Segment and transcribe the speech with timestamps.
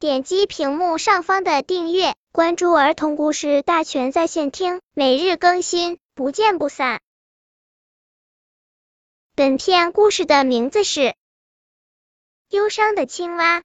[0.00, 7.00] 点击屏幕上方的订阅，关注儿童故事大全在线听，每日更新，不见不散。
[9.34, 11.00] 本片故事的名字是
[12.50, 13.58] 《忧伤的青蛙》。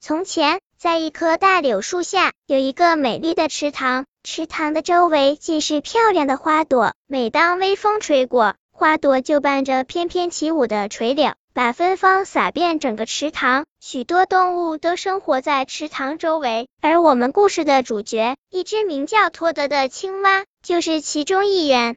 [0.00, 11.34] 从前，在一棵大柳树下，有一个美丽的池塘，池塘的周围尽是漂亮的花朵，每当微风吹过，花朵就伴着翩翩起舞的垂柳。
[11.58, 21.96] 把芬芳洒遍整个池塘，许多动物都生活在池塘周围，而我们故事的主角，一只名叫托德的青蛙，就是其中一员。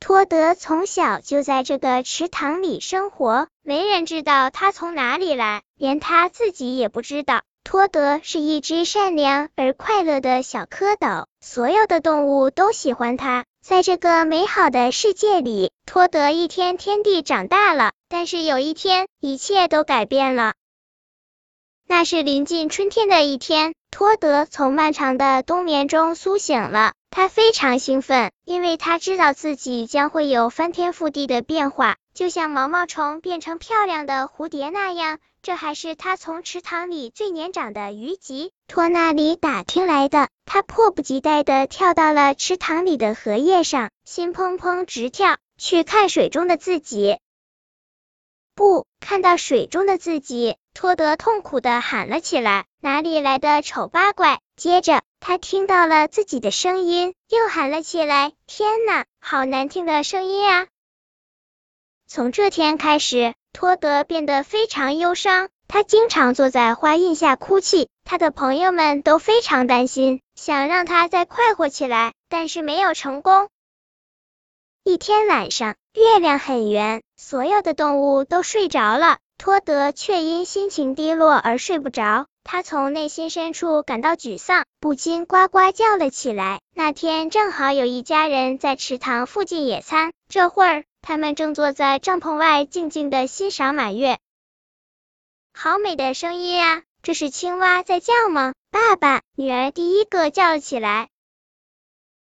[0.00, 7.42] 托德从小就在这个池塘里生活，没人知道他从哪里来，连他自己也不知道。
[7.62, 13.44] 托德是一只善良而快乐的小蝌蚪，所有的动物都喜欢它。
[13.64, 17.92] 在这个美好的世界里，托德一天天地长大了。
[18.10, 20.52] 但是有一天，一切都改变了。
[21.86, 26.92] 那是临近春天的一天，托德从漫长的冬眠中苏醒了。
[27.16, 35.20] 他非常兴奋，因为他知道自己将会有翻天覆地的变化，就像毛毛虫变成漂亮的蝴蝶那样。
[35.40, 40.28] 这还是他从池塘里最年长的鱼吉托那里打听来的。
[40.44, 47.18] 他迫不及待地跳到了池塘里的荷叶上，心砰砰直跳，去看水中的自己。
[48.54, 60.66] 不，看到水中的自己，托德痛苦的喊了起来：“哪里来的丑八怪！”接着，他听到了自己的声音，又喊了起来：“天哪，好难听的声音啊！”
[62.06, 63.34] 从这天开始。
[63.56, 67.88] 托德变得非常忧伤，他经常坐在花荫下哭泣。
[68.02, 73.48] 他的朋友们都非常担心，想让他再快活起来，但是没有成功。
[74.82, 82.26] 一天晚上，月亮很圆，所有的动物都睡着了，托德却因心情低落而睡不着。
[82.42, 86.60] 他从内心深处感到沮丧，不禁呱呱叫了起来。
[86.74, 90.84] 那天正好有一家人在池塘附近野餐，这会儿。
[91.00, 94.18] 他们正坐在帐篷外，静静的欣赏满月。
[95.52, 96.82] 好美的声音啊！
[97.02, 98.52] 这是青蛙在叫吗？
[98.70, 101.08] 爸爸，女儿第一个叫了起来。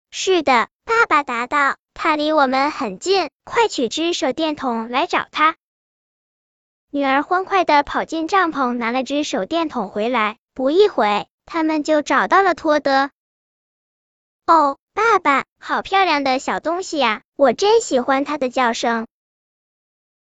[0.09, 1.75] 是的，爸爸答道。
[2.03, 5.55] 它离我们很近，快取只手电筒来找它。
[6.89, 10.37] 女儿欢快的跑进帐篷，拿了只手电筒回来。
[10.55, 13.11] 不一会，他们就找到了托德。
[14.47, 14.79] 哦。
[14.93, 17.21] 爸爸，好漂亮的小东西呀！
[17.35, 19.05] 我真喜欢它的叫声。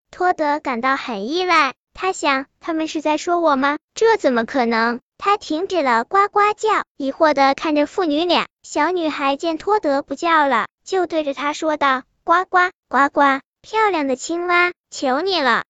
[0.09, 3.77] 托德感到很意外，他想，他们是在说我吗？
[3.93, 4.99] 这怎么可能？
[5.19, 8.47] 他停止了呱呱叫，疑惑的看着父女俩。
[8.63, 15.63] 小女孩见托德不叫了，就对着他说道：“呱呱呱呱，漂亮的青蛙，求你了。”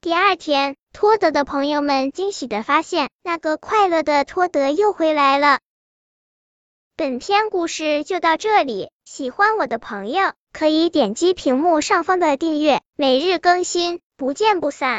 [0.00, 5.58] 第二天，托德的朋友们惊喜的发现，那个快乐的托德又回来了。
[6.94, 14.98] 本篇故事就到这里，喜欢我的朋友可以点击屏幕上方的订阅，每日更新，不见不散。